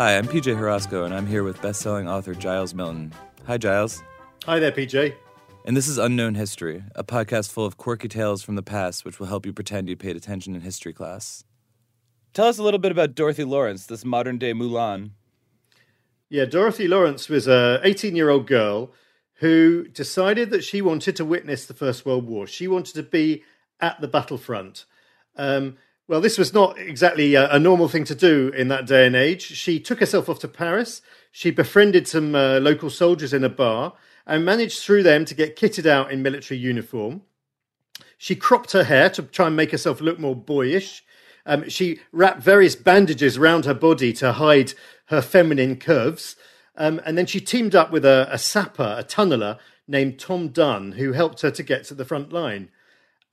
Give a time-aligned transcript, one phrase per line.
[0.00, 3.12] Hi, I'm PJ Harasco, and I'm here with best-selling author Giles Milton.
[3.46, 4.02] Hi, Giles.
[4.46, 5.14] Hi there, PJ.
[5.66, 9.20] And this is Unknown History, a podcast full of quirky tales from the past which
[9.20, 11.44] will help you pretend you paid attention in history class.
[12.32, 15.10] Tell us a little bit about Dorothy Lawrence, this modern day Mulan.
[16.30, 18.94] Yeah, Dorothy Lawrence was a 18 year old girl
[19.40, 22.46] who decided that she wanted to witness the First World War.
[22.46, 23.44] She wanted to be
[23.80, 24.86] at the battlefront.
[25.36, 25.76] Um,
[26.10, 29.14] well, this was not exactly a, a, normal thing to do in that day and
[29.14, 29.42] age.
[29.42, 31.02] She took herself off to Paris.
[31.30, 33.92] She befriended some uh, local soldiers in a bar
[34.26, 37.22] and managed through them to get kitted out in military uniform.
[38.18, 41.04] She cropped her hair to try and make herself look more boyish.
[41.46, 44.72] Um, she wrapped various bandages around her body to hide
[45.06, 46.34] her feminine curves.
[46.76, 50.90] Um, and then she teamed up with a, a sapper, a tunneler named Tom Dunn,
[50.90, 52.68] who helped her to get to the front line.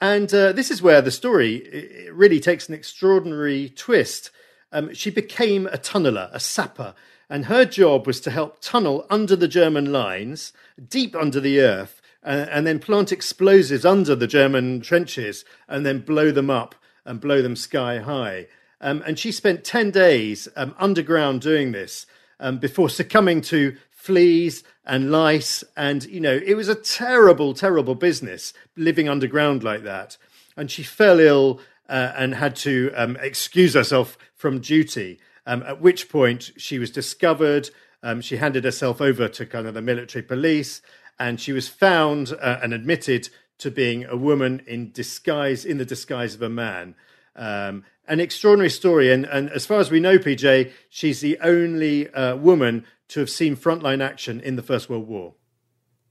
[0.00, 4.30] And uh, this is where the story really takes an extraordinary twist.
[4.72, 6.94] Um, she became a tunneler, a sapper,
[7.30, 10.52] and her job was to help tunnel under the German lines,
[10.88, 16.00] deep under the earth, uh, and then plant explosives under the German trenches and then
[16.00, 18.46] blow them up and blow them sky high.
[18.80, 22.06] Um, and she spent 10 days um, underground doing this
[22.40, 25.64] um, before succumbing to fleas and lice.
[25.76, 30.18] And, you know, it was a terrible, terrible business living underground like that.
[30.56, 35.80] And she fell ill uh, and had to um, excuse herself from duty, um, at
[35.80, 37.70] which point she was discovered.
[38.02, 40.82] Um, she handed herself over to kind of the military police
[41.18, 45.84] and she was found uh, and admitted to being a woman in disguise, in the
[45.84, 46.94] disguise of a man.
[47.36, 49.10] Um, an extraordinary story.
[49.12, 53.30] And, and as far as we know, PJ, she's the only uh, woman to have
[53.30, 55.34] seen frontline action in the First World War.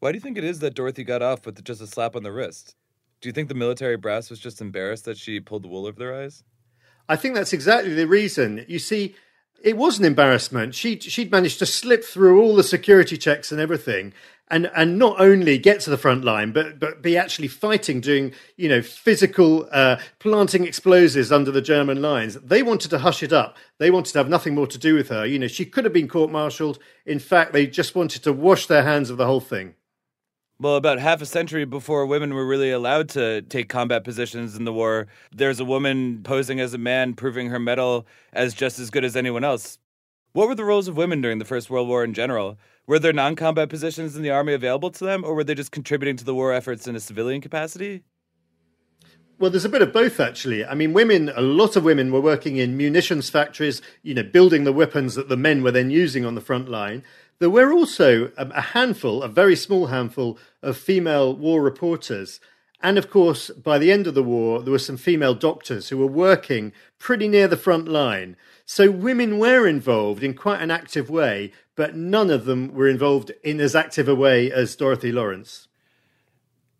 [0.00, 2.22] Why do you think it is that Dorothy got off with just a slap on
[2.22, 2.76] the wrist?
[3.20, 5.98] Do you think the military brass was just embarrassed that she pulled the wool over
[5.98, 6.44] their eyes?
[7.08, 8.64] I think that's exactly the reason.
[8.68, 9.14] You see,
[9.62, 10.74] it was an embarrassment.
[10.74, 14.12] She she'd managed to slip through all the security checks and everything,
[14.48, 18.32] and and not only get to the front line, but but be actually fighting, doing
[18.56, 22.34] you know physical uh, planting explosives under the German lines.
[22.34, 23.56] They wanted to hush it up.
[23.78, 25.24] They wanted to have nothing more to do with her.
[25.24, 26.78] You know, she could have been court-martialed.
[27.06, 29.74] In fact, they just wanted to wash their hands of the whole thing.
[30.60, 34.64] Well, about half a century before women were really allowed to take combat positions in
[34.64, 38.88] the war, there's a woman posing as a man, proving her mettle as just as
[38.90, 39.78] good as anyone else.
[40.32, 42.56] What were the roles of women during the First World War in general?
[42.86, 45.72] Were there non combat positions in the army available to them, or were they just
[45.72, 48.02] contributing to the war efforts in a civilian capacity?
[49.38, 50.64] Well, there's a bit of both, actually.
[50.64, 54.64] I mean, women, a lot of women were working in munitions factories, you know, building
[54.64, 57.02] the weapons that the men were then using on the front line.
[57.40, 62.38] There were also um, a handful, a very small handful, of female war reporters.
[62.80, 65.96] And of course, by the end of the war, there were some female doctors who
[65.96, 68.36] were working pretty near the front line.
[68.66, 73.32] So women were involved in quite an active way, but none of them were involved
[73.42, 75.68] in as active a way as Dorothy Lawrence.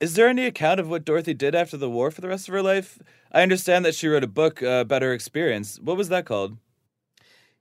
[0.00, 2.54] Is there any account of what Dorothy did after the war for the rest of
[2.54, 2.98] her life?
[3.32, 5.78] I understand that she wrote a book uh, about her experience.
[5.80, 6.58] What was that called?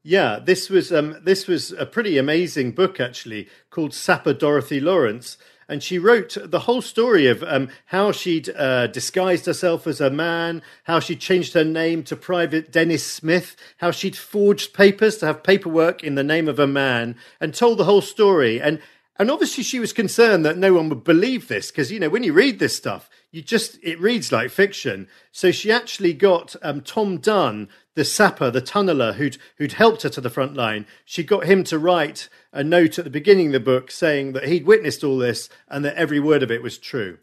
[0.05, 5.37] Yeah, this was um, this was a pretty amazing book actually called Sapper Dorothy Lawrence,
[5.69, 10.09] and she wrote the whole story of um, how she'd uh, disguised herself as a
[10.09, 15.25] man, how she changed her name to Private Dennis Smith, how she'd forged papers to
[15.25, 18.61] have paperwork in the name of a man, and told the whole story.
[18.61, 18.81] And
[19.17, 22.25] and obviously she was concerned that no one would believe this because you know when
[22.25, 25.09] you read this stuff, you just it reads like fiction.
[25.33, 30.09] So she actually got um, Tom Dunn the sapper, the tunneler who'd, who'd helped her
[30.09, 33.53] to the front line, she got him to write a note at the beginning of
[33.53, 36.77] the book saying that he'd witnessed all this and that every word of it was
[36.77, 37.19] true.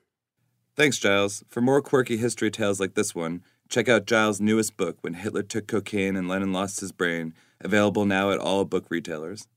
[0.76, 1.44] Thanks, Giles.
[1.48, 5.42] For more quirky history tales like this one, check out Giles' newest book, When Hitler
[5.42, 9.48] Took Cocaine and Lenin Lost His Brain, available now at all book retailers.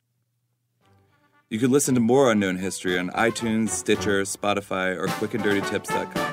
[1.50, 6.33] You can listen to more unknown history on iTunes, Stitcher, Spotify, or quickanddirtytips.com.